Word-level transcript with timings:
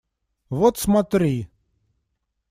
Вот 0.49 0.79
смотри! 0.79 1.47